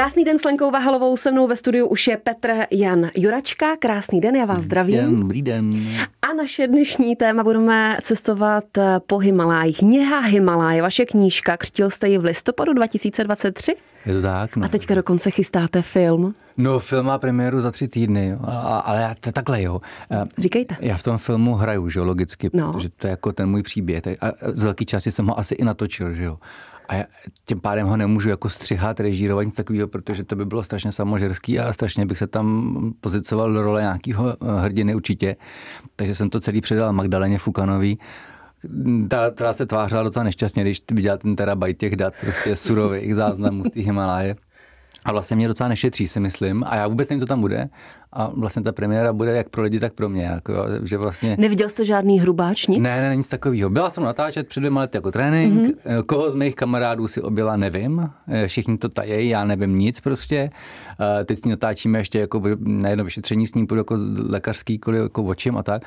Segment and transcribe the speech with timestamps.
[0.00, 3.76] Krásný den s Lenkou Vahalovou, se mnou ve studiu už je Petr Jan Juračka.
[3.76, 4.96] Krásný den, já vás zdravím.
[4.96, 5.70] Den, dobrý den.
[6.30, 8.64] A naše dnešní téma budeme cestovat
[9.06, 9.78] po Himalájích.
[9.78, 13.76] Kniha Himaláje, vaše knížka, křtil jste ji v listopadu 2023?
[14.06, 14.64] Je to tak, no.
[14.64, 16.34] A teďka dokonce chystáte film.
[16.56, 18.38] No, film má premiéru za tři týdny, jo.
[18.42, 19.80] A, ale já to takhle, jo.
[20.38, 20.76] Říkejte.
[20.80, 22.72] Já v tom filmu hraju, že jo, logicky, No.
[22.72, 24.02] protože to je jako ten můj příběh.
[24.20, 26.38] A z velké části jsem ho asi i natočil, že jo.
[26.90, 27.04] A já
[27.44, 31.58] tím pádem ho nemůžu jako střihat, režírovat nic takového, protože to by bylo strašně samožerský
[31.58, 35.36] a strašně bych se tam pozicoval do role nějakého hrdiny určitě.
[35.96, 37.98] Takže jsem to celý předal Magdaleně Fukanový,
[39.08, 43.64] ta, která se tvářila docela nešťastně, když viděla ten terabajt těch dat, prostě surových záznamů
[43.64, 44.36] z té Himaláje.
[45.04, 46.64] A vlastně mě docela nešetří, si myslím.
[46.66, 47.68] A já vůbec nevím, co tam bude.
[48.12, 50.24] A vlastně ta premiéra bude jak pro lidi, tak pro mě.
[50.24, 51.36] Jako, že vlastně...
[51.38, 52.82] Neviděl jste žádný hrubáč, nic?
[52.82, 53.70] Ne, ne, nic takového.
[53.70, 55.68] Byla jsem natáčet před dvěma lety jako trénink.
[55.68, 56.04] Mm-hmm.
[56.06, 58.10] Koho z mých kamarádů si objela, nevím.
[58.28, 60.50] Eh, všichni to tají, já nevím nic prostě.
[61.20, 63.96] Eh, teď s ní natáčíme ještě jako na jedno vyšetření s ním, půjdu jako
[64.28, 65.82] lékařský, kvůli jako očím a tak.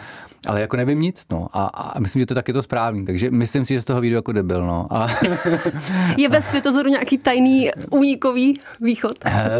[0.47, 1.25] Ale jako nevím nic.
[1.31, 1.47] No.
[1.53, 3.05] A, a myslím, že to tak je to správný.
[3.05, 4.65] Takže myslím si, že z toho videa jako debil.
[4.65, 4.87] No.
[4.89, 5.07] A...
[6.17, 9.11] je ve světozoru nějaký tajný únikový východ?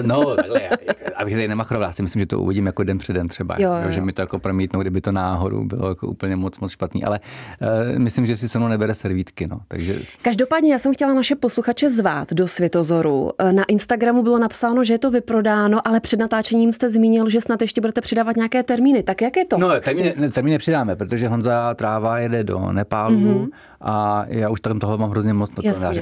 [0.02, 0.70] no, takhle,
[1.16, 3.92] abych tady nemachroval, já si myslím, že to uvidím jako den předem třeba, jo, jo,
[3.92, 7.20] že mi to jako promítnou, kdyby to náhodou bylo jako úplně moc, moc špatný, ale
[7.62, 10.00] uh, myslím, že si se mnou nebere servítky, no, takže...
[10.22, 13.32] Každopádně já jsem chtěla naše posluchače zvát do Světozoru.
[13.52, 17.62] Na Instagramu bylo napsáno, že je to vyprodáno, ale před natáčením jste zmínil, že snad
[17.62, 19.04] ještě budete přidávat nějaké termíny.
[19.04, 19.58] Tak jak je to?
[19.58, 23.50] No, termíny, ne, termíny přidáme, protože Honza Tráva jede do Nepálu mm-hmm.
[23.82, 25.52] a já už tam toho mám hrozně moc.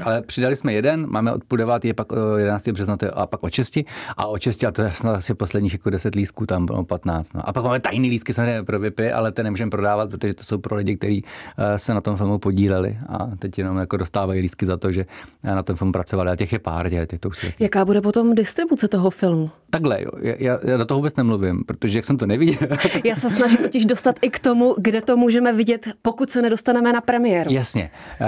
[0.04, 2.68] Ale přidali jsme jeden, máme od půl devátý, je pak 11.
[2.68, 3.78] března a pak od 6.
[4.18, 4.64] A od 6.
[4.64, 7.34] a to je snad asi posledních jako 10 lístků, tam bylo 15.
[7.34, 7.50] No.
[7.50, 10.58] A pak máme tajný lístky samozřejmě pro VIPy, ale ty nemůžeme prodávat, protože to jsou
[10.58, 11.24] pro lidi, kteří
[11.78, 15.06] se na tom filmu podíleli a teď jenom jako dostávají lístky za to, že
[15.44, 16.30] na tom filmu pracovali.
[16.30, 19.50] A těch je pár, těch, těch to už Jaká bude potom distribuce toho filmu?
[19.70, 20.12] Takhle, jo.
[20.22, 22.68] Já, já do toho vůbec nemluvím, protože jak jsem to neviděl.
[23.04, 26.94] já se snažím totiž dostat i k tomu, kde to můžeme vidět, pokud se nedostaneme
[26.94, 27.54] na premiéru.
[27.54, 27.92] Jasně.
[28.22, 28.28] Uh,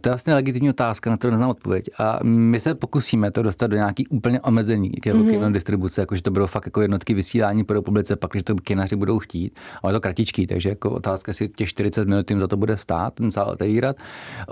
[0.00, 1.90] to je vlastně legitimní otázka, na kterou neznám odpověď.
[1.98, 5.52] A my se pokusíme to dostat do nějaký úplně omezený mm-hmm.
[5.52, 9.18] distribuce, jakože to budou fakt jako jednotky vysílání pro republice, pak, že to kinaři budou
[9.18, 9.58] chtít.
[9.82, 12.76] Ale je to kratičký, takže jako otázka si těch 40 minut jim za to bude
[12.76, 13.96] stát, ten sál otevírat.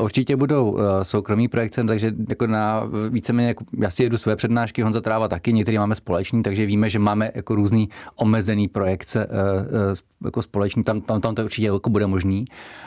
[0.00, 4.82] Určitě budou uh, soukromý projekce, takže jako na víceméně, jako, já si jedu své přednášky,
[4.82, 9.32] Honza Tráva taky, některý máme společný, takže víme, že máme jako různý omezený projekce uh,
[9.32, 12.44] uh, jako společný, tam, tam, tam to určitě jako bude možný.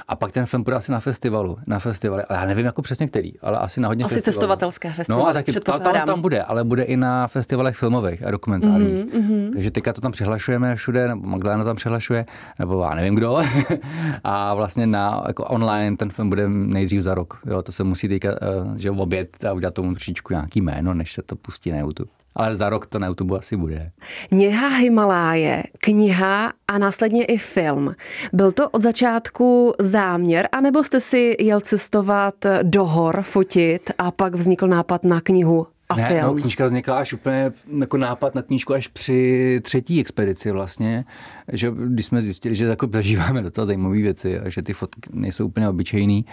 [0.08, 3.08] A pak ten film bude asi na festivalu, na festivalu, ale já nevím jako přesně
[3.08, 4.34] který, ale asi na hodně Asi festivalu.
[4.34, 5.24] cestovatelské festivaly.
[5.24, 9.06] No a taky tam, tam, tam bude, ale bude i na festivalech filmových a dokumentárních.
[9.06, 9.54] Mm-hmm.
[9.54, 12.26] Takže teďka to tam přihlašujeme všude, nebo Magdalena tam přihlašuje,
[12.60, 13.38] nebo já nevím kdo.
[14.24, 17.40] a vlastně na jako online ten film bude nejdřív za rok.
[17.46, 18.30] Jo, to se musí teďka,
[18.76, 22.12] že v oběd a udělat tomu trošičku nějaký jméno, než se to pustí na YouTube.
[22.36, 23.92] Ale za rok to na YouTube asi bude.
[24.30, 27.96] Kniha Himaláje, kniha a následně i film.
[28.34, 34.36] Byl to od začátku záměr, anebo jste si jel cestovat do hor, fotit a pak
[34.36, 36.22] vznikl nápad na knihu a ne, film.
[36.36, 41.06] No, knížka vznikla až úplně jako nápad na knížku až při třetí expedici vlastně,
[41.52, 45.46] že když jsme zjistili, že jako zažíváme docela zajímavé věci a že ty fotky nejsou
[45.46, 46.26] úplně obyčejný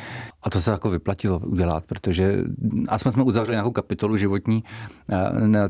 [0.42, 2.38] a to se jako vyplatilo udělat, protože
[2.88, 4.64] aspoň jsme uzavřeli nějakou kapitolu životní,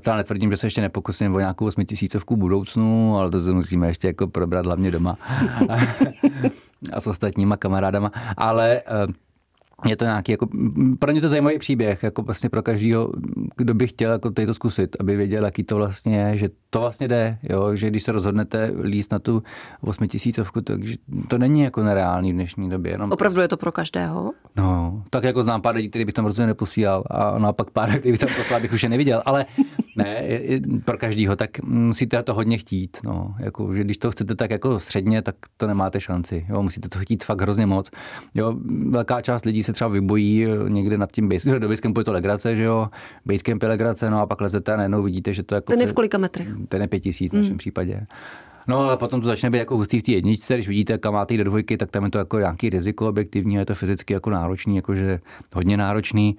[0.06, 4.06] já netvrdím, že se ještě nepokusím o nějakou osmitisícovku budoucnu, ale to se musíme ještě
[4.06, 5.16] jako probrat hlavně doma
[6.92, 8.82] a s ostatníma kamarádama, ale
[9.86, 10.48] je to nějaký, jako,
[10.98, 13.12] pro ně to zajímavý příběh, jako vlastně pro každého,
[13.56, 17.08] kdo by chtěl jako to zkusit, aby věděl, jaký to vlastně je, že to vlastně
[17.08, 19.42] jde, jo, že když se rozhodnete líst na tu
[19.80, 20.94] 8 tisícovku, takže
[21.28, 22.92] to není jako nereálný v dnešní době.
[22.92, 24.32] Jenom Opravdu je to pro každého?
[24.56, 28.12] No, tak jako znám pár lidí, který bych tam rozhodně neposílal a naopak pár, který
[28.12, 29.46] bych tam poslal, bych už je neviděl, ale
[29.96, 30.22] ne,
[30.84, 34.78] pro každýho, tak musíte to hodně chtít, no, jako, že když to chcete tak jako
[34.78, 37.90] středně, tak to nemáte šanci, jo, musíte to chtít fakt hrozně moc,
[38.34, 38.56] jo,
[38.88, 42.56] velká část lidí se třeba vybojí někde nad tím base, do basecampu je to legrace,
[42.56, 42.88] že jo,
[43.26, 45.72] basecamp je legrace, no a pak lezete a najednou vidíte, že to jako...
[45.72, 46.48] Ten je v kolika metrech?
[46.68, 47.58] Ten je pět tisíc v našem mm.
[47.58, 48.06] případě.
[48.68, 51.36] No ale potom to začne být jako hustý v té jedničce, když vidíte, kam máte
[51.36, 54.76] do dvojky, tak tam je to jako nějaký riziko objektivní, je to fyzicky jako náročný,
[54.76, 55.20] jakože
[55.54, 56.36] hodně náročný.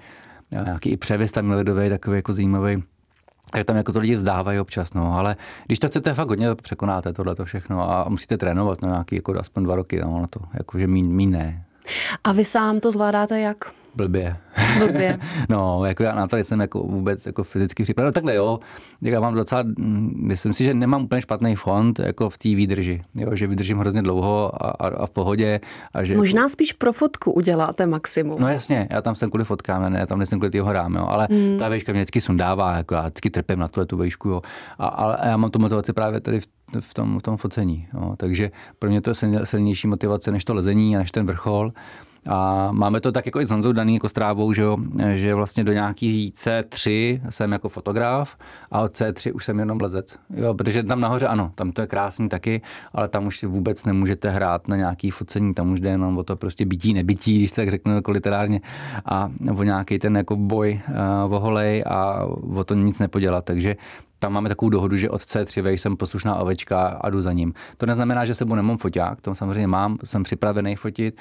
[0.52, 2.84] Nějaký i převis tam ledový, takový jako zajímavý.
[3.56, 5.36] Jak tam jako to lidi vzdávají občas, no, ale
[5.66, 9.40] když to chcete fakt hodně, překonáte tohle to všechno a musíte trénovat no, nějaký jako
[9.40, 11.66] aspoň dva roky, no, na to, jakože mín, mín ne.
[12.24, 13.58] A vy sám to zvládáte jak?
[13.96, 14.38] Blbě.
[14.80, 15.20] Blbě.
[15.50, 18.08] no, jako já na to jsem jako vůbec jako fyzicky připraven.
[18.08, 18.60] No, takhle jo,
[19.02, 19.64] já mám docela,
[20.16, 23.02] myslím si, že nemám úplně špatný fond jako v té výdrži.
[23.16, 25.60] Jo, že vydržím hrozně dlouho a, a, a v pohodě.
[25.94, 28.36] A že Možná jako, spíš pro fotku uděláte maximum.
[28.40, 31.06] No jasně, já tam jsem kvůli fotkám, ne, já tam nejsem kvůli tým hrám, jo,
[31.08, 31.58] ale hmm.
[31.58, 34.42] ta vejška mě vždycky sundává, jako já vždycky trpím na tuhle tu vejšku, jo.
[34.78, 36.48] A, a, a já mám tu motivaci právě tady v
[36.80, 37.88] v tom, v tom focení.
[37.94, 38.14] Jo.
[38.18, 41.74] Takže pro mě to je silnější motivace než to lezení a než ten vrchol.
[42.28, 44.64] A máme to tak jako i s Honzou daný jako strávou, že,
[45.16, 48.38] že vlastně do nějaký C3 jsem jako fotograf
[48.72, 50.16] a od C3 už jsem jenom lezec.
[50.36, 52.62] Jo, protože tam nahoře ano, tam to je krásný taky,
[52.94, 56.24] ale tam už si vůbec nemůžete hrát na nějaký focení, tam už jde jenom o
[56.24, 58.62] to prostě bytí, nebytí, když tak řeknu jako literárně
[59.06, 60.82] a o nějaký ten jako boj
[61.26, 62.26] uh, o holej a
[62.56, 63.46] o to nic nepodělat.
[63.46, 63.76] Takže
[64.24, 67.54] tam máme takovou dohodu, že od C3 jsem poslušná ovečka a jdu za ním.
[67.78, 71.18] To neznamená, že sebou nemám foťák, to samozřejmě mám, jsem připravený fotit.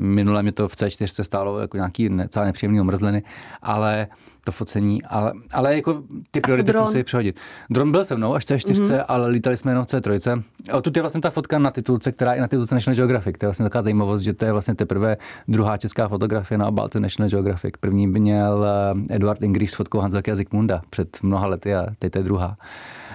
[0.00, 3.22] Minule mě to v C4 stálo jako nějaký celá nepříjemný omrzliny,
[3.62, 4.06] ale
[4.44, 7.40] to focení, ale, ale jako ty priority jsem si přehodit.
[7.70, 9.04] Dron byl se mnou až C4, mm-hmm.
[9.08, 10.42] ale lítali jsme jenom v C3.
[10.72, 13.38] A tu je vlastně ta fotka na titulce, která je na titulce National Geographic.
[13.38, 15.16] To je vlastně taková zajímavost, že to je vlastně teprve
[15.48, 17.74] druhá česká fotografie na obálce National Geographic.
[17.80, 18.66] První měl
[19.10, 22.56] eh, Eduard Ingris s fotkou Hanzelka Zikmunda před mnoha lety a teď to je druhá.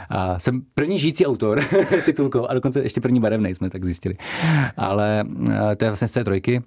[0.09, 1.63] A jsem první žijící autor
[2.05, 4.15] titulkou a dokonce ještě první barevný jsme tak zjistili.
[4.77, 6.61] Ale eh, to je vlastně z C3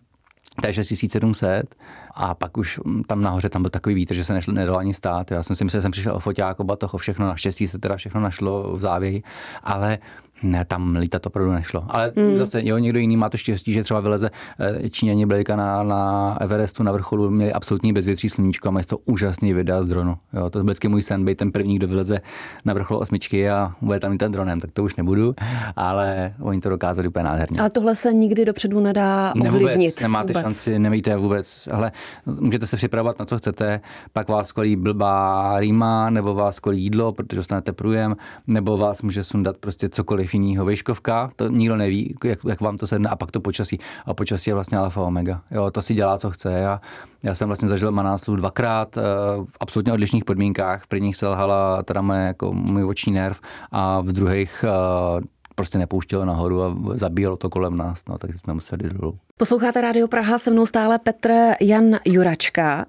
[0.61, 1.75] to je 6700
[2.15, 5.31] a pak už tam nahoře tam byl takový vítr, že se nešlo, nedalo ani stát.
[5.31, 7.79] Já jsem si myslel, že jsem přišel o foťák, o batoh, o všechno, naštěstí se
[7.79, 9.23] teda všechno našlo v závěji,
[9.63, 9.99] ale
[10.43, 11.85] ne, tam lítat opravdu nešlo.
[11.89, 12.37] Ale mm.
[12.37, 16.37] zase, jo, někdo jiný má to štěstí, že třeba vyleze eh, Číňani byli na, na
[16.41, 20.17] Everestu na vrcholu, měli absolutní bezvětří sluníčko a mají to úžasný videa z dronu.
[20.33, 22.21] Jo, to je vždycky můj sen, být ten první, kdo vyleze
[22.65, 25.35] na vrchol osmičky a bude tam i ten dronem, tak to už nebudu,
[25.77, 27.61] ale oni to dokázali úplně nádherně.
[27.61, 29.63] Ale tohle se nikdy dopředu nedá ovlivnit.
[29.63, 30.43] Ne, vůbec, nemáte vůbec.
[30.43, 31.93] šanci, nevíte vůbec, ale
[32.27, 33.81] můžete se připravovat na co chcete,
[34.13, 38.17] pak vás kolí blbá rýma, nebo vás kolí jídlo, protože dostanete průjem,
[38.47, 40.65] nebo vás může sundat prostě cokoliv jiného.
[40.65, 43.79] Vejškovka, to nikdo neví, jak, jak, vám to sedne, a pak to počasí.
[44.07, 45.41] A počasí je vlastně alfa omega.
[45.51, 46.53] Jo, to si dělá, co chce.
[46.53, 46.81] Já,
[47.23, 49.01] já jsem vlastně zažil Manáslu dvakrát eh,
[49.45, 50.83] v absolutně odlišných podmínkách.
[50.83, 53.41] V prvních selhala teda moje, jako můj oční nerv
[53.73, 58.55] a v druhých eh, prostě nepouštělo nahoru a zabíjelo to kolem nás, no, takže jsme
[58.55, 59.19] museli dolů.
[59.37, 61.31] Posloucháte Rádio Praha, se mnou stále Petr
[61.61, 62.87] Jan Juračka.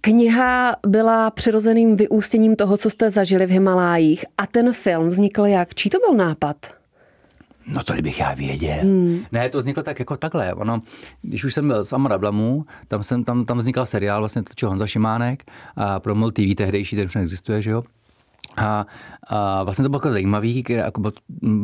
[0.00, 5.74] Kniha byla přirozeným vyústěním toho, co jste zažili v Himalájích a ten film vznikl jak?
[5.74, 6.56] Čí to byl nápad?
[7.66, 8.78] No to bych já věděl.
[8.82, 9.20] Hmm.
[9.32, 10.54] Ne, to vzniklo tak jako takhle.
[10.54, 10.82] Ono,
[11.22, 14.86] když už jsem byl z Amarablamu, tam, jsem, tam, tam vznikal seriál, vlastně točil Honza
[14.86, 15.44] Šimánek
[15.76, 17.82] a pro MOL TV tehdejší, ten už neexistuje, že jo?
[18.56, 18.86] A,
[19.26, 21.12] a vlastně to bylo jako zajímavý, jako bylo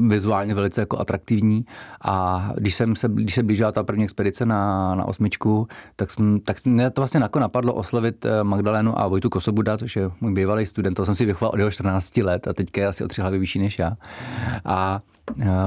[0.08, 1.66] vizuálně velice jako atraktivní
[2.04, 6.40] a když, jsem se, když se blížila ta první expedice na, na osmičku, tak, jsem,
[6.40, 10.32] tak mě to vlastně jako napadlo oslovit eh, Magdalenu a Vojtu Kosobuda, což je můj
[10.32, 13.08] bývalý student, to jsem si vychoval od jeho 14 let a teďka je asi o
[13.08, 13.96] tři hlavy vyšší než já.
[14.64, 15.00] A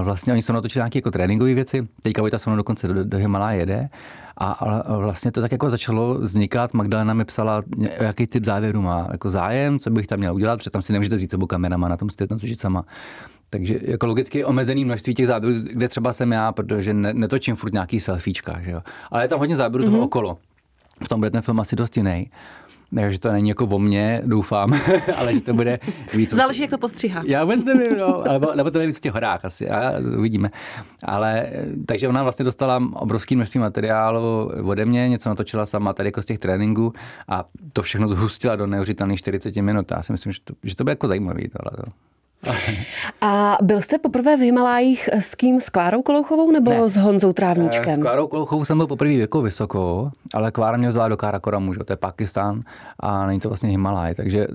[0.01, 1.87] Vlastně oni se natočili nějaké jako tréninkové věci.
[2.03, 3.89] Teďka Vojta se mnou dokonce do, do Himalá jede.
[4.39, 6.73] A, a, vlastně to tak jako začalo vznikat.
[6.73, 7.61] Magdalena mi psala,
[7.99, 11.15] jaký typ závěru má jako zájem, co bych tam měl udělat, protože tam si nemůžete
[11.15, 12.85] vzít sebou kamerama, na tom musíte natočit sama.
[13.49, 17.73] Takže jako logicky omezený množství těch záběrů, kde třeba jsem já, protože ne, netočím furt
[17.73, 18.81] nějaký selfiečka, že jo.
[19.11, 19.87] Ale je tam hodně záběrů mm-hmm.
[19.87, 20.05] toho mhm.
[20.05, 20.37] okolo.
[21.03, 22.31] V tom bude ten film asi dost jiný.
[22.95, 24.73] Takže to není jako o mně, doufám,
[25.17, 25.79] ale že to bude
[26.13, 26.33] víc.
[26.33, 27.23] Záleží, jak to postříhá.
[27.25, 30.49] Já vůbec nevím, no, nebo, nebo to je víc v těch horách asi, a uvidíme.
[31.03, 31.49] Ale,
[31.85, 36.25] takže ona vlastně dostala obrovský množství materiálu ode mě, něco natočila sama tady jako z
[36.25, 36.93] těch tréninků
[37.27, 39.91] a to všechno zhustila do neuvěřitelných 40 minut.
[39.91, 41.49] Já si myslím, že to, že to bude jako zajímavý.
[41.49, 41.93] Tohle.
[43.21, 45.61] A byl jste poprvé v Himalájích s kým?
[45.61, 46.89] S Klárou Kolouchovou nebo ne.
[46.89, 47.99] s Honzou Trávničkem?
[47.99, 51.79] S Klárou Kolouchovou jsem byl poprvé jako vysoko, ale Klára mě vzala do Karakoramu, že
[51.79, 52.61] to je Pakistán
[52.99, 54.15] a není to vlastně Himalaj.
[54.15, 54.47] Takže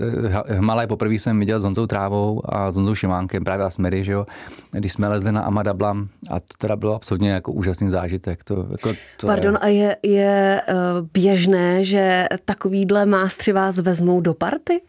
[0.48, 4.04] eh, Himalaj poprvé jsem viděl s Honzou Trávou a s Honzou Šimánkem, právě a Smery,
[4.04, 4.26] že jo,
[4.70, 8.44] když jsme lezli na Amadablam a to teda bylo absolutně jako úžasný zážitek.
[8.44, 9.58] To, jako, to Pardon, je...
[9.58, 14.80] a je, je uh, běžné, že takovýhle mástři vás vezmou do party?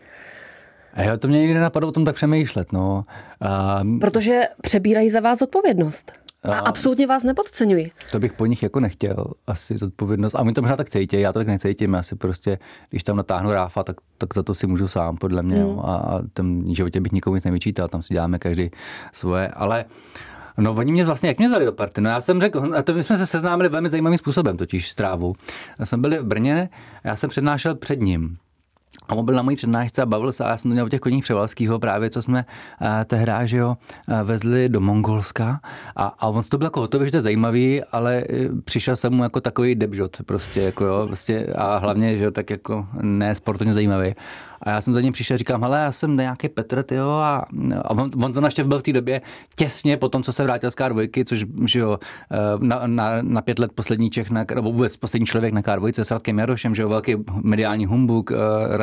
[0.96, 2.72] A jo, to mě nikdy nenapadlo o tom tak přemýšlet.
[2.74, 3.06] No.
[3.42, 3.82] A...
[4.00, 6.12] Protože přebírají za vás odpovědnost.
[6.44, 7.92] A, absolutně vás nepodceňuji.
[8.12, 10.36] To bych po nich jako nechtěl, asi zodpovědnost.
[10.36, 11.94] A my to možná tak cítí, já to tak necítím.
[11.94, 12.60] Já si prostě,
[12.90, 15.64] když tam natáhnu ráfa, tak, tak za to si můžu sám, podle mě.
[15.64, 15.80] Mm.
[15.80, 18.72] A, a v životě bych nikomu nic nevyčítal, tam si děláme každý
[19.14, 19.48] svoje.
[19.48, 19.86] Ale
[20.58, 22.02] No, oni mě vlastně, jak mě vzali do party?
[22.02, 24.96] No, já jsem řekl, a to my jsme se seznámili velmi zajímavým způsobem, totiž s
[24.96, 25.36] trávou.
[25.80, 26.70] Já jsem byl v Brně,
[27.04, 28.38] já jsem přednášel před ním.
[29.08, 30.90] A on byl na mojí přednášce a bavil se, a já jsem to měl o
[30.90, 32.46] těch koních Převalského právě, co jsme
[32.82, 35.60] uh, tehdy, že jo, uh, vezli do Mongolska
[35.96, 39.14] a, a on to byl jako hotový, že to je zajímavý, ale uh, přišel jsem
[39.14, 43.36] mu jako takový debžot prostě, jako jo, prostě a hlavně, že jo, tak jako ne
[43.36, 44.16] sportovně zajímavý.
[44.62, 47.46] A já jsem za ním přišel a říkám, hele, já jsem nějaký Petr, tyjo, a,
[47.82, 49.22] a on, on to naštěv byl v té době
[49.56, 52.00] těsně po tom, co se vrátil z K2, což že jo,
[52.32, 56.04] eh, na, na, na, pět let poslední Čech, na, nebo vůbec poslední člověk na K2
[56.04, 58.36] s Radkem Jarošem, že jo, velký mediální humbuk, eh,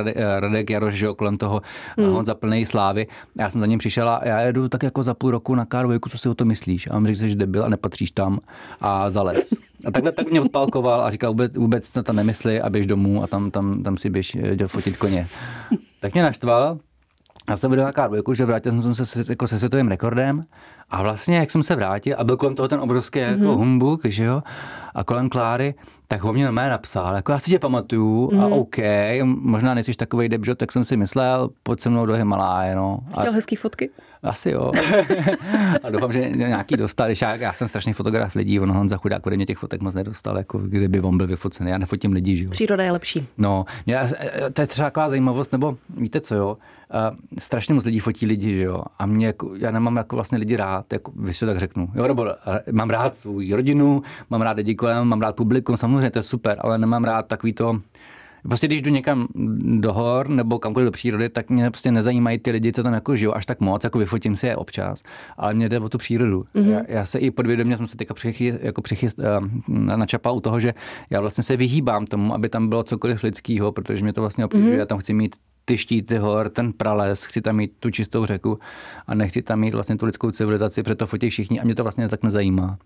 [0.03, 1.63] Radek, eh, Radek Jaroš, že kolem toho
[1.99, 2.17] hmm.
[2.17, 3.07] on za plný slávy.
[3.39, 5.99] Já jsem za ním přišel a já jedu tak jako za půl roku na K2,
[6.11, 6.89] co si o to myslíš?
[6.91, 8.39] A on řekl, že debil a nepatříš tam
[8.81, 9.49] a zales.
[9.85, 13.23] A takhle tak mě odpalkoval a říkal, vůbec, vůbec na to nemysli a běž domů
[13.23, 15.27] a tam, tam, tam si běž fotit koně.
[16.01, 16.79] Tak mě naštval,
[17.49, 20.45] já jsem vydal na k že vrátil jsem se jako se světovým rekordem
[20.93, 23.31] a vlastně, jak jsem se vrátil a byl kolem toho ten obrovský mm-hmm.
[23.31, 23.55] jako mhm.
[23.55, 24.43] humbuk, že jo,
[24.95, 25.75] a kolem Kláry,
[26.09, 28.45] tak ho mě normálně napsal, jako já si tě pamatuju mm-hmm.
[28.45, 28.53] a mhm.
[28.53, 28.77] OK,
[29.25, 32.99] možná nejsi takový debžot, tak jsem si myslel, pojď se mnou do Himaláje, no.
[33.11, 33.35] Chtěl a...
[33.35, 33.91] hezký fotky?
[34.23, 34.73] Asi jo.
[35.83, 39.37] a doufám, že nějaký dostal, já, já jsem strašný fotograf lidí, on Honza chudák ode
[39.37, 42.51] mě těch fotek moc nedostal, jako kdyby on byl vyfocený, já nefotím lidi, že jo.
[42.51, 43.27] Příroda je lepší.
[43.39, 44.01] No, mě,
[44.53, 46.59] to je třeba taková zajímavost, nebo víte co, jo,
[46.95, 50.39] uh, strašně moc lidí fotí lidi, že jo, a mě, jako, já nemám jako vlastně
[50.39, 52.27] lidi rád, jako, když to tak řeknu, jo, nebo
[52.73, 56.57] mám rád svou rodinu, mám rád lidi kolem, mám rád publikum, samozřejmě to je super,
[56.61, 57.81] ale nemám rád takový to,
[58.43, 59.29] Prostě když jdu někam
[59.81, 63.17] do hor nebo kamkoliv do přírody, tak mě prostě nezajímají ty lidi, co tam jako
[63.17, 65.03] žijou až tak moc, jako vyfotím si je občas,
[65.37, 66.45] ale mě jde o tu přírodu.
[66.55, 66.71] Mm-hmm.
[66.71, 69.49] Já, já, se i podvědomě jsem se teďka přichyst, jako přichyst, uh,
[69.97, 70.75] načapal u toho, že
[71.11, 74.75] já vlastně se vyhýbám tomu, aby tam bylo cokoliv lidského, protože mě to vlastně obtěžuje.
[74.75, 74.79] Mm-hmm.
[74.79, 78.59] Já tam chci mít ty štíty hor, ten prales, chci tam mít tu čistou řeku
[79.07, 81.83] a nechci tam mít vlastně tu lidskou civilizaci, protože to fotí všichni a mě to
[81.83, 82.79] vlastně tak nezajímá.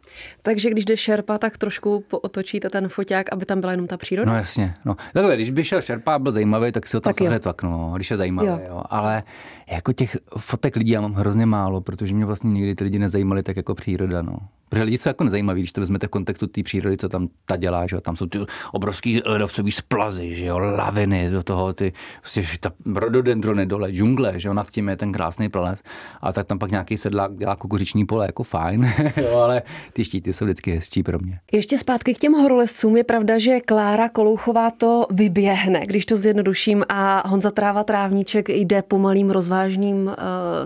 [0.42, 4.32] Takže když jde šerpa, tak trošku pootočíte ten foťák, aby tam byla jenom ta příroda?
[4.32, 4.74] No jasně.
[4.84, 4.96] No.
[5.12, 7.92] Takhle, když by šel šerpa a byl zajímavý, tak si ho tam tak samozřejmě no,
[7.96, 8.48] když je zajímavý.
[8.48, 8.60] Jo.
[8.68, 8.82] Jo.
[8.90, 9.22] Ale
[9.70, 13.42] jako těch fotek lidí já mám hrozně málo, protože mě vlastně nikdy ty lidi nezajímaly
[13.42, 14.22] tak jako příroda.
[14.22, 14.38] No.
[14.68, 17.56] Protože lidi jsou jako nezajímaví, když to vezmete v kontextu té přírody, co tam ta
[17.56, 18.00] dělá, že jo?
[18.00, 18.38] tam jsou ty
[18.72, 20.58] obrovský ledovcový splazy, že jo?
[20.58, 24.54] laviny, do toho ty, prostě ta rododendrony dole, džungle, že jo?
[24.54, 25.82] nad tím je ten krásný prales.
[26.20, 29.38] A tak tam pak nějaký sedlák dělá kukuřiční pole, jako fajn, jo?
[29.38, 31.40] ale ty štíty jsou vždycky hezčí pro mě.
[31.52, 32.96] Ještě zpátky k těm horolezcům.
[32.96, 38.82] Je pravda, že Klára Kolouchová to vyběhne, když to zjednoduším, a Honza Tráva Trávníček jde
[38.82, 40.12] pomalým rozvážným uh,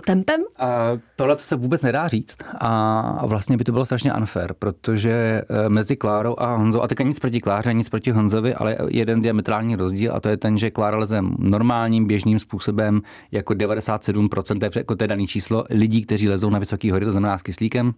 [0.05, 0.41] tempem?
[0.57, 2.37] A tohle to se vůbec nedá říct.
[2.59, 5.11] A vlastně by to bylo strašně unfair, protože
[5.49, 9.21] eh, mezi Klárou a Honzou, a teďka nic proti Kláře, nic proti Honzovi, ale jeden
[9.21, 14.65] diametrální rozdíl a to je ten, že Klára leze normálním běžným způsobem jako 97%, to
[14.65, 17.41] je, jako to je daný číslo lidí, kteří lezou na vysoké hory, to znamená s
[17.41, 17.93] kyslíkem,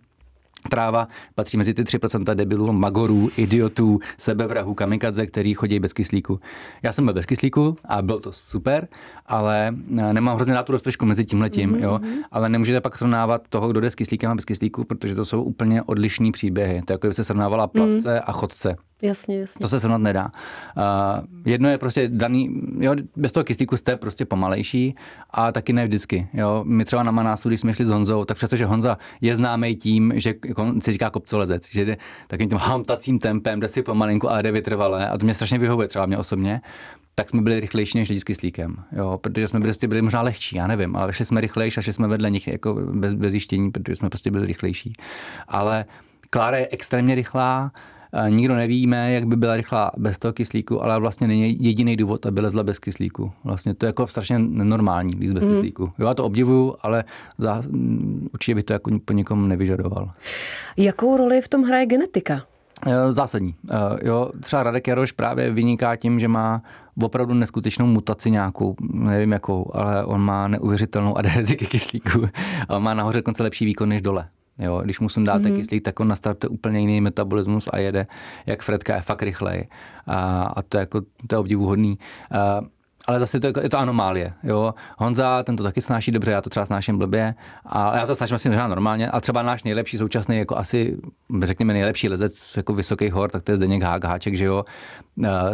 [0.69, 6.39] Tráva patří mezi ty 3% debilů, magorů, idiotů, sebevrahů, kamikadze, který chodí bez kyslíku.
[6.83, 8.87] Já jsem byl bez kyslíku a byl to super,
[9.25, 11.83] ale eh, nemám hrozně rád tu roztržku mezi tím letím, mm-hmm.
[11.83, 11.99] jo.
[12.31, 15.43] Ale nemůžete pak srovnávat toho, kdo jde s kyslíkem a bez kyslíku, protože to jsou
[15.43, 16.81] úplně odlišný příběhy.
[16.81, 18.21] To je jako by se srovnávala plavce mm.
[18.25, 18.75] a chodce.
[19.03, 19.63] Jasně, jasně.
[19.63, 20.31] To se srovnat nedá.
[20.77, 24.95] Uh, jedno je prostě daný, jo, bez toho kyslíku jste prostě pomalejší
[25.29, 26.27] a taky ne vždycky.
[26.33, 26.63] Jo.
[26.67, 30.13] My třeba na Manásu, když jsme šli s Honzou, tak přestože Honza je známý tím,
[30.15, 34.41] že jako si říká kopcolezec, že jde takým tím hamtacím tempem, jde si pomalinku a
[34.41, 36.61] jde vytrvalé a to mě strašně vyhovuje třeba mě osobně,
[37.15, 40.21] tak jsme byli rychlejší než lidi s kyslíkem, jo, protože jsme byli, prostě byli možná
[40.21, 43.31] lehčí, já nevím, ale šli jsme rychlejší a šli jsme vedle nich jako bez, bez
[43.31, 44.93] zjištění, protože jsme prostě byli rychlejší.
[45.47, 45.85] Ale
[46.29, 47.71] Klára je extrémně rychlá,
[48.29, 52.41] Nikdo nevíme, jak by byla rychlá bez toho kyslíku, ale vlastně není jediný důvod, aby
[52.41, 53.31] lezla bez kyslíku.
[53.43, 55.49] Vlastně to je jako strašně nenormální líst bez mm.
[55.49, 55.91] kyslíku.
[55.99, 57.03] Jo, já to obdivuju, ale
[57.37, 57.63] za,
[58.33, 60.11] určitě bych to jako po někom nevyžadoval.
[60.77, 62.41] Jakou roli v tom hraje genetika?
[62.87, 63.55] Eh, zásadní.
[63.71, 63.75] Eh,
[64.07, 66.61] jo, třeba Radek Jaroš právě vyniká tím, že má
[67.01, 72.27] opravdu neskutečnou mutaci nějakou, nevím jakou, ale on má neuvěřitelnou adhezi ke kyslíku.
[72.69, 74.27] A on má nahoře konce lepší výkon než dole.
[74.59, 75.55] Jo, když mu dáte mm-hmm.
[75.55, 78.07] kyslík, tak on nastartuje úplně jiný metabolismus a jede,
[78.45, 79.67] jak Fredka je fakt rychlej.
[80.07, 81.97] A, a to je, jako, to je obdivuhodný.
[82.31, 82.61] A,
[83.07, 84.33] ale zase to je, to anomálie.
[84.43, 84.73] Jo?
[84.97, 88.35] Honza, ten to taky snáší dobře, já to třeba snáším blbě, a já to snáším
[88.35, 90.97] asi možná normálně, a třeba náš nejlepší současný, jako asi,
[91.43, 94.65] řekněme, nejlepší lezec jako vysoký hor, tak to je Zdeněk Hák, Háček, že jo,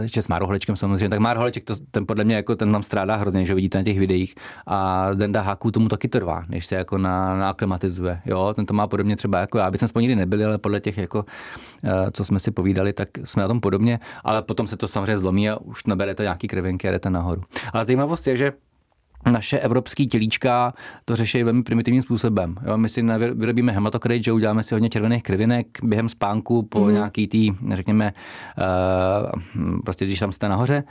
[0.02, 3.46] ještě s Mároholečkem samozřejmě, tak Mároholeček, to, ten podle mě jako ten nám strádá hrozně,
[3.46, 4.36] že vidíte na těch videích,
[4.68, 8.74] a Zdenda Háků tomu taky trvá, než se jako na, na aklimatizuje, jo, ten to
[8.74, 11.26] má podobně třeba jako já, bych spolu nikdy nebyli, ale podle těch jako,
[12.12, 15.50] co jsme si povídali, tak jsme na tom podobně, ale potom se to samozřejmě zlomí
[15.50, 17.70] a už nabere to nějaký krvinky a jdete nahoru nahoru.
[17.74, 18.54] Ale zajímavost je, že
[19.32, 20.74] naše evropský tělíčka
[21.06, 22.56] to řeší velmi primitivním způsobem.
[22.68, 23.04] Jo, my si
[23.34, 26.94] vyrobíme hematokrit, že uděláme si hodně červených krivinek během spánku po mm.
[26.94, 28.14] nějaký tý, řekněme,
[28.58, 30.84] uh, prostě když tam jste nahoře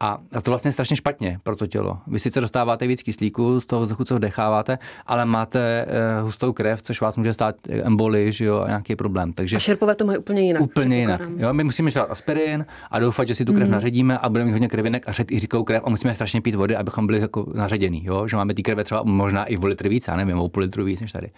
[0.00, 1.98] a to vlastně je strašně špatně pro to tělo.
[2.06, 6.82] Vy sice dostáváte víc kyslíku z toho vzduchu, co vdecháváte, ale máte uh, hustou krev,
[6.82, 9.32] což vás může stát emboli, že jo, a nějaký problém.
[9.32, 10.62] Takže a šerpové to mají úplně jinak.
[10.62, 11.20] Úplně jinak.
[11.36, 13.72] Jo, my musíme dát aspirin a doufat, že si tu krev mm.
[13.72, 16.54] naředíme a budeme mít hodně krevinek a řet i říkou krev a musíme strašně pít
[16.54, 18.04] vody, abychom byli jako naředěný.
[18.04, 18.28] Jo?
[18.28, 20.84] Že máme ty krve třeba možná i o litr víc, já nevím, o půl litru
[20.84, 21.30] víc než tady.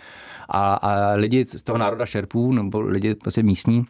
[0.49, 3.87] A, a lidi z toho národa šerpů nebo lidi prostě místní,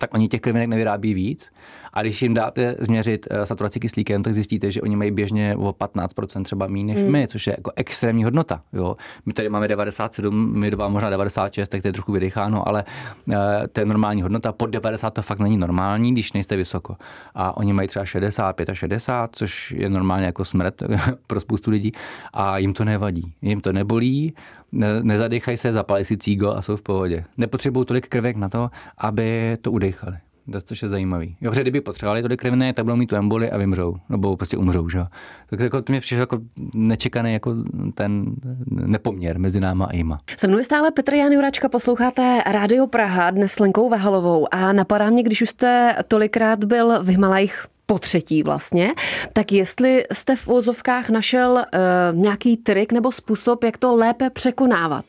[0.00, 1.50] tak oni těch krvinek nevyrábí víc.
[1.92, 5.72] A když jim dáte změřit eh, saturaci kyslíkem, tak zjistíte, že oni mají běžně o
[5.72, 7.12] 15% třeba méně než mm.
[7.12, 8.62] my, což je jako extrémní hodnota.
[8.72, 8.96] Jo.
[9.26, 12.84] My tady máme 97, my dva možná 96, tak to je trochu vydecháno, ale
[13.26, 13.34] uh,
[13.72, 14.52] to je normální hodnota.
[14.52, 16.96] Pod 90 to fakt není normální, když nejste vysoko.
[17.34, 20.82] A oni mají třeba 60, 65, což je normálně jako smrt
[21.26, 21.92] pro spoustu lidí.
[22.32, 23.32] A jim to nevadí.
[23.42, 24.34] Jim to nebolí,
[24.72, 27.24] ne, nezadechají se, zapalí si cígo a jsou v pohodě.
[27.36, 30.16] Nepotřebují tolik krvek na to, aby to udechali.
[30.52, 31.36] To, což je zajímavý.
[31.40, 33.96] Jo, že kdyby potřebovali tolik krevné, tak budou mít tu emboli a vymřou.
[34.08, 34.88] Nebo prostě umřou.
[34.88, 35.04] Že?
[35.50, 36.38] Tak jako, to mě přišlo jako
[36.74, 37.54] nečekaný jako
[37.94, 38.34] ten
[38.70, 40.20] nepoměr mezi náma a jima.
[40.36, 44.72] Se mnou je stále Petr Jan Juračka, posloucháte Rádio Praha dnes s Lenkou Vehalovou a
[44.72, 48.92] napadá mě, když už jste tolikrát byl v Himalajích po třetí vlastně,
[49.32, 55.04] tak jestli jste v úzovkách našel uh, nějaký trik nebo způsob, jak to lépe překonávat.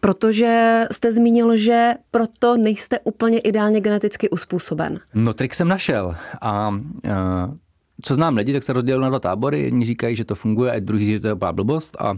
[0.00, 5.00] Protože jste zmínil, že proto nejste úplně ideálně geneticky uspůsoben.
[5.14, 7.54] No trik jsem našel a uh
[8.02, 9.62] co znám lidi, tak se rozdělili na dva tábory.
[9.62, 11.96] Jedni říkají, že to funguje, a druhý, že to je blbost.
[12.00, 12.14] A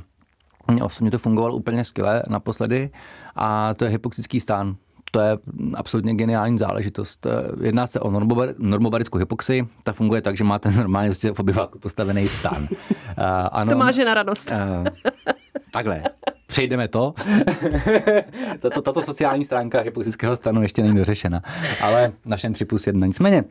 [0.69, 2.91] mně osobně to fungovalo úplně skvěle naposledy.
[3.37, 4.77] A to je hypoxický stán
[5.11, 5.39] to je
[5.75, 7.27] absolutně geniální záležitost.
[7.63, 8.11] Jedná se o
[8.59, 9.67] normobarickou hypoxii.
[9.83, 12.63] Ta funguje tak, že máte normálně v obyváku postavený stan.
[12.63, 12.69] Uh,
[13.53, 14.51] ano, to má žena radost.
[14.51, 14.87] Uh,
[15.73, 16.03] takhle
[16.51, 17.15] přejdeme to.
[18.59, 21.43] tato, tato sociální stránka hypoxického stanu ještě není dořešena,
[21.81, 23.07] ale našem 3 plus 1.
[23.07, 23.45] Nicméně,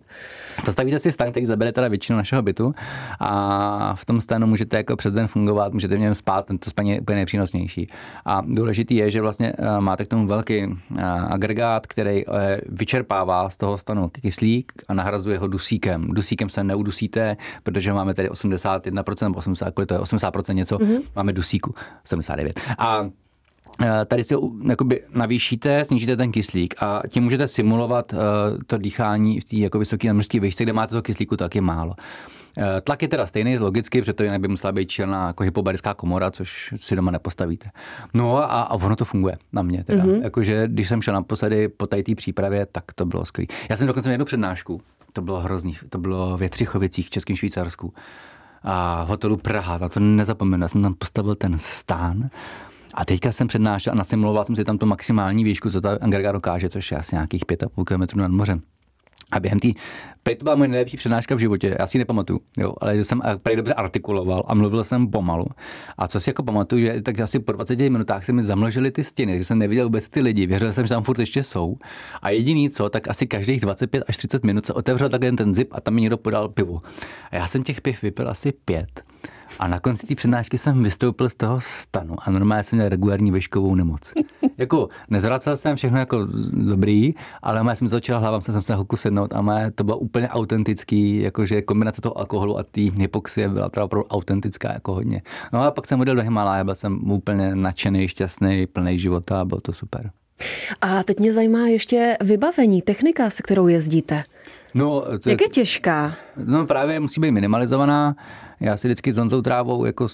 [0.65, 2.75] Postavíte si stan, který zabere teda většinu našeho bytu
[3.19, 6.91] a v tom stanu můžete jako přes den fungovat, můžete v něm spát, to spaní
[6.91, 7.87] je úplně nejpřínosnější.
[8.25, 13.49] A důležitý je, že vlastně eh, máte k tomu velký eh, agregát, který eh, vyčerpává
[13.49, 16.07] z toho stanu kyslík a nahrazuje ho dusíkem.
[16.07, 21.01] Dusíkem se neudusíte, protože máme tady 81%, 80, kolik to je, 80% něco, mm-hmm.
[21.15, 22.59] máme dusíku, 79.
[22.77, 22.88] A
[23.81, 24.35] Eh, tady si
[24.67, 28.19] jakoby navýšíte, snížíte ten kyslík a tím můžete simulovat uh,
[28.67, 31.95] to dýchání v té jako vysoké nadmořské výšce, kde máte to kyslíku taky málo.
[32.57, 35.93] Uh, tlak je teda stejný, logicky, protože to jinak by musela být černá jako hypobarická
[35.93, 37.69] komora, což si doma nepostavíte.
[38.13, 40.03] No a, a ono to funguje na mě teda.
[40.03, 40.23] Mm-hmm.
[40.23, 43.47] Jakože když jsem šel naposledy po té přípravě, tak to bylo skvělé.
[43.69, 44.81] Já jsem dokonce měl jednu přednášku,
[45.13, 47.93] to bylo hrozný, to bylo v Třichovicích v Českém Švýcarsku
[48.63, 52.29] a v hotelu Praha, na to nezapomenu, já jsem tam postavil ten stán
[52.93, 56.31] a teďka jsem přednášel a nasimuloval jsem si tam to maximální výšku, co ta Angerga
[56.31, 58.59] dokáže, což je asi nějakých 5,5 km nad mořem.
[59.31, 59.67] A během té,
[60.23, 63.21] prej to byla moje nejlepší přednáška v životě, já si ji nepamatuju, jo, ale jsem
[63.43, 65.45] prej dobře artikuloval a mluvil jsem pomalu.
[65.97, 69.03] A co si jako pamatuju, že tak asi po 20 minutách se mi zamlžily ty
[69.03, 71.77] stěny, že jsem neviděl vůbec ty lidi, věřil jsem, že tam furt ještě jsou.
[72.21, 75.69] A jediný co, tak asi každých 25 až 30 minut se otevřel takhle ten zip
[75.71, 76.81] a tam mi někdo podal pivo.
[77.31, 79.03] A já jsem těch piv vypil asi pět.
[79.59, 83.31] A na konci té přednášky jsem vystoupil z toho stanu a normálně jsem měl regulární
[83.31, 84.13] veškovou nemoc.
[84.57, 89.33] jako nezvracel jsem všechno jako dobrý, ale má jsem začal hlavám, jsem se hoku sednout
[89.33, 93.83] a má, to bylo úplně autentický, jakože kombinace toho alkoholu a té hypoxie byla teda
[93.83, 95.21] opravdu autentická jako hodně.
[95.53, 99.45] No a pak jsem odjel do Himaláje, byl jsem úplně nadšený, šťastný, plný života a
[99.45, 100.11] bylo to super.
[100.81, 104.23] A teď mě zajímá ještě vybavení, technika, se kterou jezdíte.
[104.73, 106.15] No, to Jak je těžká?
[106.45, 108.15] No právě musí být minimalizovaná.
[108.59, 110.09] Já si vždycky s Honzou Trávou jako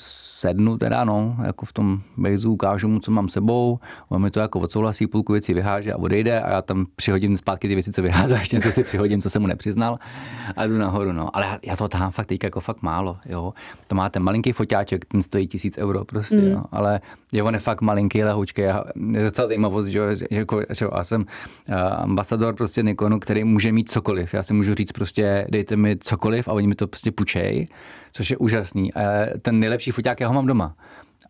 [0.45, 3.79] sednu teda, no, jako v tom bejzu, ukážu mu, co mám sebou,
[4.09, 7.67] on mi to jako odsouhlasí, půlku věcí vyháže a odejde a já tam přihodím zpátky
[7.67, 9.99] ty věci, co vyházá, ještě něco si přihodím, co jsem mu nepřiznal
[10.55, 11.35] a jdu nahoru, no.
[11.35, 13.53] Ale já, já to tahám fakt teď jako fakt málo, jo.
[13.87, 16.53] To máte malinký foťáček, ten stojí tisíc euro prostě, mm.
[16.53, 16.63] no.
[16.71, 21.03] ale je on je fakt malinký, lehoučký, je docela zajímavost, že, že, jako, že já
[21.03, 24.33] jsem uh, ambasador prostě Nikonu, který může mít cokoliv.
[24.33, 27.67] Já si můžu říct prostě, dejte mi cokoliv a oni mi to prostě pučej
[28.15, 28.93] což je úžasný.
[28.93, 29.01] A
[29.41, 30.75] ten nejlepší foťák já ho mám doma.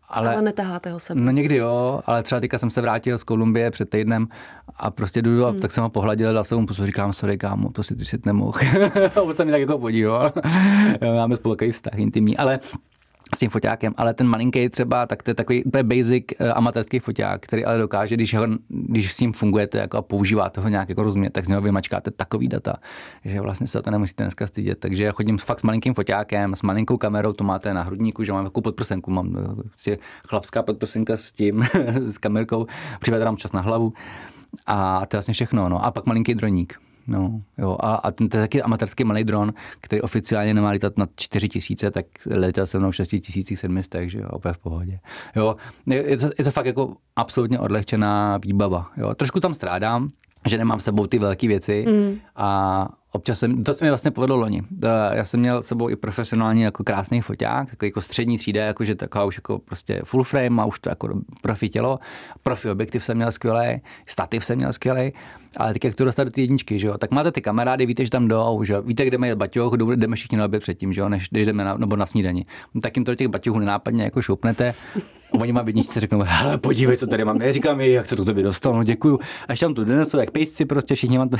[0.08, 1.24] Ale, ale netaháte ho sem.
[1.24, 4.28] No někdy jo, ale třeba teďka jsem se vrátil z Kolumbie před týdnem
[4.76, 5.44] a prostě jdu hmm.
[5.44, 8.18] a tak jsem ho pohladil, dal jsem mu pusu, říkám, sorry kámo, prostě ty si
[8.26, 8.58] nemohl.
[9.22, 10.32] On se mi tak jako podíval.
[11.14, 12.58] Máme spolu vztah intimní, ale
[13.34, 16.98] s tím foťákem, ale ten malinký třeba, tak to je takový úplně basic uh, amatérský
[16.98, 20.88] foťák, který ale dokáže, když, ho, když s ním fungujete jako a používáte ho nějak
[20.88, 22.76] jako rozumět, tak z něho vymačkáte takový data,
[23.24, 24.78] že vlastně se to nemusíte dneska stydět.
[24.78, 28.32] Takže já chodím fakt s malinkým foťákem, s malinkou kamerou, to máte na hrudníku, že
[28.32, 31.64] mám takovou podprsenku, mám prostě chlapská podprsenka s tím,
[32.08, 32.66] s kamerkou,
[33.00, 33.92] případně dám čas na hlavu.
[34.66, 35.68] A to je vlastně všechno.
[35.68, 35.84] No.
[35.84, 36.85] A pak malinký droník.
[37.06, 37.76] No, jo.
[37.80, 41.90] A, a ten, ten taky amatérský malý dron, který oficiálně nemá lítat nad 4 tisíce,
[41.90, 44.98] tak letěl se mnou 6 tisících sedmistech, že jo, opět v pohodě.
[45.36, 48.90] Jo, je to, je to fakt jako absolutně odlehčená výbava.
[48.96, 49.14] Jo.
[49.14, 50.10] Trošku tam strádám,
[50.48, 52.18] že nemám s sebou ty velké věci mm.
[52.36, 54.62] a občas jsem, to se mi vlastně povedlo loni.
[55.12, 58.94] Já jsem měl s sebou i profesionální jako krásný foťák, jako, jako střední třída, jakože
[58.94, 61.98] taková už jako prostě full frame a už to jako profi tělo.
[62.42, 65.12] Profi objektiv jsem měl skvělý, stativ jsem měl skvělý,
[65.56, 66.98] ale teď jak to dostat do té jedničky, že jo?
[66.98, 68.82] tak máte ty kamarády, víte, že tam jdou, že jo?
[68.82, 71.08] víte, kde mají baťoch, jdeme všichni na oběd předtím, že jo?
[71.08, 72.46] než jdeme na, nebo na snídani.
[72.74, 74.74] No, tak jim to do těch baťohů nenápadně jako šoupnete
[75.32, 77.42] Oni má vidničce řeknou, hele, podívej, co tady mám.
[77.42, 79.18] Já říkám, jak se to tobě dostalo, no děkuju.
[79.48, 81.36] Až tam tu donesou, jak pejsci, prostě všichni vám to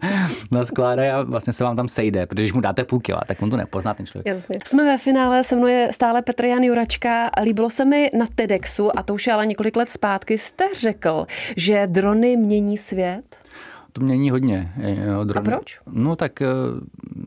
[0.50, 3.50] naskládají a vlastně se vám tam sejde, protože když mu dáte půl kila, tak on
[3.50, 4.26] to nepozná ten člověk.
[4.26, 4.58] Jasně.
[4.66, 7.30] Jsme ve finále, se mnou je stále Petr Jan Juračka.
[7.42, 11.26] Líbilo se mi na TEDxu, a to už je ale několik let zpátky, jste řekl,
[11.56, 13.46] že drony mění svět?
[13.96, 14.72] To mění hodně.
[15.06, 15.48] Jo, drony.
[15.52, 15.80] A proč?
[15.90, 16.42] No tak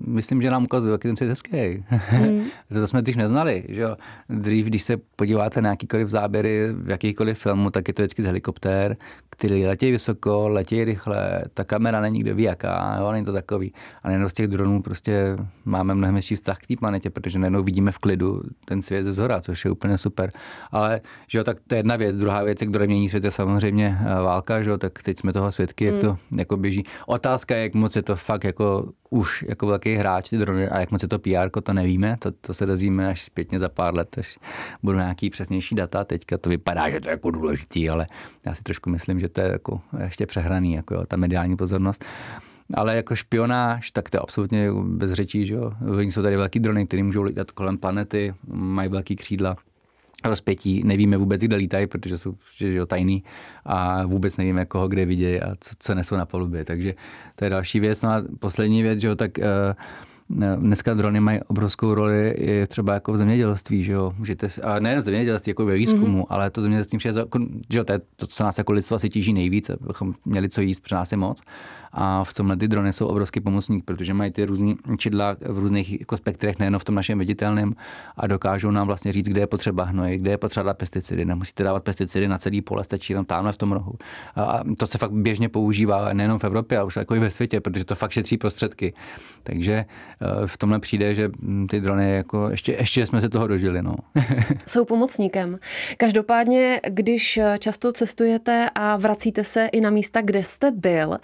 [0.07, 1.83] myslím, že nám ukazuje, jaký ten svět hezký.
[1.89, 2.45] Hmm.
[2.73, 3.63] to jsme dřív neznali.
[3.69, 3.95] Že jo?
[4.29, 8.25] Dřív, když se podíváte na jakýkoliv záběry v jakýkoliv filmu, tak je to vždycky z
[8.25, 8.97] helikoptér,
[9.29, 13.11] který letí vysoko, letí rychle, ta kamera není kde ví jaká, jo?
[13.11, 13.73] není to takový.
[14.03, 17.63] A najednou z těch dronů prostě máme mnohem větší vztah k té planetě, protože najednou
[17.63, 20.31] vidíme v klidu ten svět ze zhora, což je úplně super.
[20.71, 22.17] Ale že jo, tak to je jedna věc.
[22.17, 24.77] Druhá věc, jak mění svět, je samozřejmě eh, válka, že jo?
[24.77, 26.39] tak teď jsme toho svědky, jak to hmm.
[26.39, 26.83] jako běží.
[27.05, 30.79] Otázka je, jak moc je to fakt jako už jako velký hráč ty drony a
[30.79, 33.95] jak moc je to PR, to nevíme, to, to se dozvíme až zpětně za pár
[33.95, 34.39] let, až
[34.83, 36.03] budou nějaký přesnější data.
[36.03, 38.07] Teďka to vypadá, že to je jako důležitý, ale
[38.45, 42.05] já si trošku myslím, že to je jako ještě přehraný, jako jo, ta mediální pozornost.
[42.73, 45.73] Ale jako špionáž, tak to je absolutně bez řečí, že jo.
[45.97, 49.55] Oni jsou tady velký drony, které můžou lítat kolem planety, mají velký křídla,
[50.25, 53.23] rozpětí, nevíme vůbec, kde lítají, protože jsou že, že, tajný
[53.65, 56.65] a vůbec nevíme, koho kde vidějí a co, co nesou na palubě.
[56.65, 56.93] Takže
[57.35, 58.01] to je další věc.
[58.01, 59.43] No a poslední věc, že jo, tak uh,
[60.55, 64.13] Dneska drony mají obrovskou roli i třeba jako v zemědělství, že jo.
[64.17, 66.27] Můžete, a nejen v zemědělství, jako ve výzkumu, mm-hmm.
[66.29, 67.13] ale to zemědělství, že,
[67.71, 70.61] že jo, to je to, co nás jako lidstvo asi tíží nejvíc, abychom měli co
[70.61, 71.41] jíst, protože nás je moc.
[71.91, 75.99] A v tomhle ty drony jsou obrovský pomocník, protože mají ty různé čidla v různých
[75.99, 77.73] jako spektrech, nejen v tom našem viditelném,
[78.17, 81.25] a dokážou nám vlastně říct, kde je potřeba hnoj, kde je potřeba dát pesticidy.
[81.25, 83.93] Nemusíte dávat pesticidy na celý pole, stačí jenom tamhle v tom rohu.
[84.35, 87.61] A to se fakt běžně používá nejenom v Evropě, ale už jako i ve světě,
[87.61, 88.93] protože to fakt šetří prostředky.
[89.43, 89.85] Takže
[90.45, 91.31] v tomhle přijde, že
[91.69, 93.81] ty drony jako ještě, ještě jsme se toho dožili.
[93.81, 93.95] No.
[94.67, 95.59] Jsou pomocníkem.
[95.97, 101.17] Každopádně, když často cestujete a vracíte se i na místa, kde jste byl,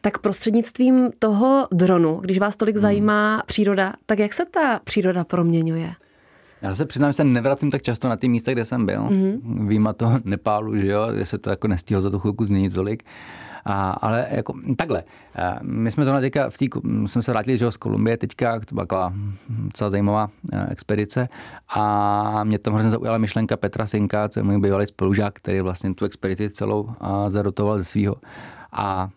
[0.00, 2.82] tak prostřednictvím toho dronu, když vás tolik hmm.
[2.82, 5.92] zajímá příroda, tak jak se ta příroda proměňuje?
[6.62, 9.02] Já se přiznám, že se nevracím tak často na ty místa, kde jsem byl.
[9.02, 9.68] Mm-hmm.
[9.68, 13.02] Výjima toho Nepálu, že jo, že se to jako nestihlo za tu chvilku změnit tolik.
[13.64, 15.04] A, ale jako takhle,
[15.62, 16.68] my jsme zrovna teďka, v tý,
[17.06, 19.12] jsme se vrátili že z Kolumbie teďka, to byla taková
[19.72, 20.28] celá zajímavá
[20.68, 21.28] expedice
[21.74, 25.94] a mě tam hrozně zaujala myšlenka Petra Sinka, co je můj bývalý spolužák, který vlastně
[25.94, 26.90] tu expedici celou
[27.28, 28.16] zarotoval ze svého.
[28.72, 29.08] A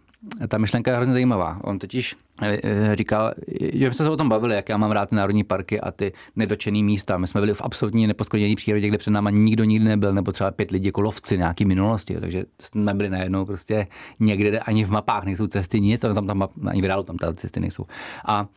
[0.47, 1.59] ta myšlenka je hrozně zajímavá.
[1.63, 3.33] On totiž eh, eh, říkal,
[3.73, 6.13] že jsme se o tom bavili, jak já mám rád ty národní parky a ty
[6.35, 7.17] nedočený místa.
[7.17, 10.51] My jsme byli v absolutní neposkoděné přírodě, kde před náma nikdo nikdy nebyl, nebo třeba
[10.51, 12.17] pět lidí jako lovci nějaký minulosti.
[12.19, 13.87] Takže jsme byli najednou prostě
[14.19, 17.59] někde, ani v mapách nejsou cesty, nic, tam, tam, ani v reálu tam ty cesty
[17.59, 17.85] nejsou.
[18.25, 18.47] A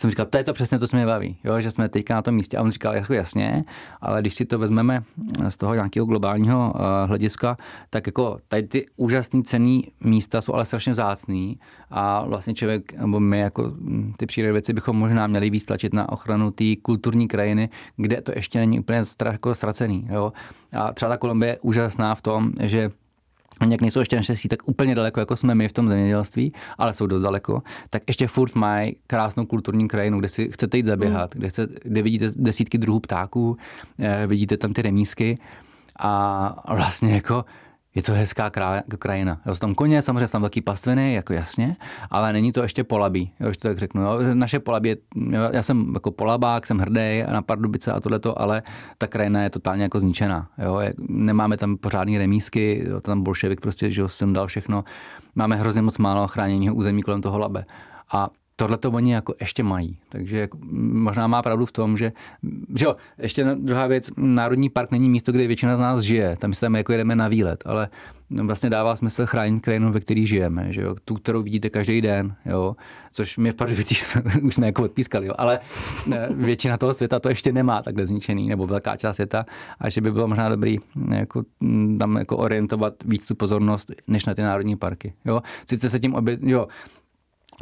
[0.00, 1.60] jsem říkal, to je to přesně to, co mě baví, jo?
[1.60, 2.56] že jsme teďka na tom místě.
[2.56, 3.64] A on říkal, jako jasně,
[4.00, 5.02] ale když si to vezmeme
[5.48, 7.56] z toho nějakého globálního uh, hlediska,
[7.90, 11.60] tak jako tady ty úžasné cený místa jsou ale strašně zácný
[11.90, 15.94] a vlastně člověk, nebo my jako hm, ty přírodové věci bychom možná měli víc tlačit
[15.94, 20.08] na ochranu té kulturní krajiny, kde to ještě není úplně strach, jako ztracený.
[20.10, 20.32] Jo?
[20.72, 22.90] A třeba ta Kolumbie je úžasná v tom, že
[23.60, 26.94] Oni jak nejsou ještě naštěstí tak úplně daleko, jako jsme my v tom zemědělství, ale
[26.94, 31.34] jsou dost daleko, tak ještě furt mají krásnou kulturní krajinu, kde si chcete jít zaběhat,
[31.34, 31.38] mm.
[31.38, 33.56] kde, chce, kde vidíte desítky druhů ptáků,
[33.98, 35.38] eh, vidíte tam ty remísky
[35.98, 37.44] a vlastně jako
[37.94, 38.50] je to hezká
[38.98, 39.40] krajina.
[39.46, 41.76] Jo, jsou tam koně, samozřejmě jsou tam velký pastviny, jako jasně,
[42.10, 44.02] ale není to ještě polabí, jo, to tak řeknu.
[44.02, 44.18] Jo.
[44.34, 48.62] Naše polabí, jo, já jsem jako polabák, jsem hrdý na Pardubice a tohleto, ale
[48.98, 50.48] ta krajina je totálně jako zničená.
[50.58, 50.80] Jo.
[51.08, 54.84] Nemáme tam pořádný remísky, jo, tam bolševik prostě, že jsem dal všechno.
[55.34, 57.64] Máme hrozně moc málo chráněného území kolem toho labe.
[58.12, 58.28] A
[58.60, 59.98] tohle to oni jako ještě mají.
[60.08, 60.58] Takže jako,
[60.92, 62.12] možná má pravdu v tom, že,
[62.76, 66.36] že jo, ještě druhá věc, Národní park není místo, kde většina z nás žije.
[66.36, 67.88] Tam se tam jako jedeme na výlet, ale
[68.30, 70.94] vlastně dává smysl chránit krajinu, ve které žijeme, že jo?
[71.04, 72.76] tu, kterou vidíte každý den, jo?
[73.12, 75.34] což mě v Pardubicích už jsme jako odpískali, jo?
[75.38, 75.60] ale
[76.12, 79.46] eh, většina toho světa to ještě nemá takhle zničený, nebo velká část světa,
[79.80, 80.78] a že by bylo možná dobrý
[81.10, 85.12] jako, mm, tam jako orientovat víc tu pozornost, než na ty národní parky.
[85.24, 85.42] Jo?
[85.66, 86.66] Sice se tím obě, jo,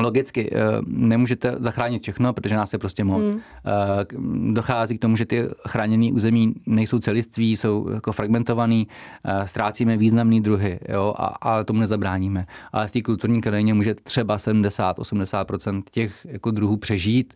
[0.01, 3.29] Logicky eh, nemůžete zachránit všechno, protože nás je prostě moc.
[3.29, 3.41] Hmm.
[3.67, 8.89] Eh, dochází k tomu, že ty chráněné území nejsou celiství, jsou jako fragmentovaný,
[9.25, 12.47] eh, ztrácíme významné druhy, jo, a, ale tomu nezabráníme.
[12.73, 17.35] Ale v té kulturní krajině může třeba 70-80% těch jako druhů přežít,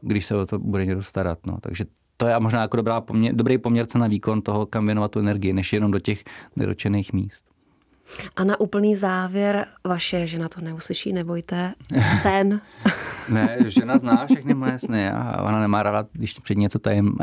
[0.00, 1.38] když se o to bude někdo starat.
[1.46, 1.58] No.
[1.60, 1.84] Takže
[2.16, 5.52] to je možná jako dobrá poměr, dobrý poměrce na výkon toho, kam věnovat tu energii,
[5.52, 6.24] než jenom do těch
[6.56, 7.55] nedočených míst.
[8.36, 11.74] A na úplný závěr, vaše žena to neuslyší, nebojte,
[12.22, 12.60] sen.
[13.28, 17.14] ne, žena zná všechny moje sny a ona nemá ráda, když před něco tajím.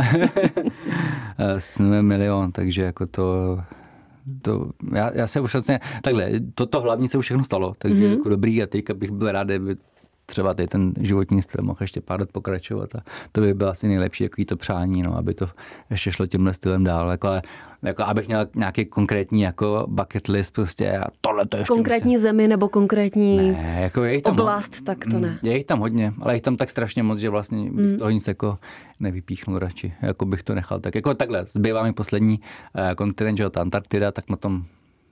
[1.57, 3.59] Snuje milion, takže jako to,
[4.41, 8.07] to, já, já se už vlastně, takhle, to, to hlavní se už všechno stalo, takže
[8.07, 8.17] mm-hmm.
[8.17, 9.75] jako dobrý a teďka bych byl rád, kdyby
[10.25, 12.99] třeba tady ten životní styl mohl ještě pár let pokračovat a
[13.31, 15.47] to by bylo asi nejlepší jaký to přání, no, aby to
[15.89, 17.09] ještě šlo tímhle stylem dál.
[17.09, 17.41] Jako, ale,
[17.83, 22.23] jako abych měl nějaký konkrétní jako bucket list prostě a tohle to ještě Konkrétní musím.
[22.23, 25.39] zemi nebo konkrétní ne, jako je tam oblast, tak to ne.
[25.43, 27.89] Je jich tam hodně, ale je tam tak strašně moc, že vlastně mm.
[27.89, 28.57] z toho nic jako
[28.99, 30.79] nevypíchnu radši, jako bych to nechal.
[30.79, 34.63] Tak jako takhle, zbývá mi poslední uh, kontinent, že Antarktida, tak na tom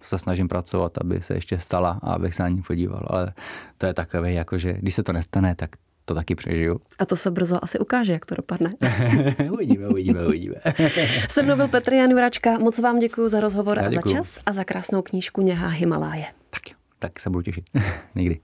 [0.02, 3.04] se snažím pracovat, aby se ještě stala a abych se na ní podíval.
[3.08, 3.34] Ale
[3.78, 5.70] to je takové, jako že když se to nestane, tak
[6.06, 6.82] to taky přežiju.
[7.00, 8.74] A to se brzo asi ukáže, jak to dopadne.
[9.52, 10.56] uvidíme, uvidíme, uvidíme.
[11.30, 12.58] Se mnou byl Petr Jan Juračka.
[12.58, 16.26] Moc vám děkuji za rozhovor Já a za čas a za krásnou knížku Něha Himaláje.
[16.50, 17.66] Tak jo, tak se budu těšit.
[18.16, 18.40] Někdy.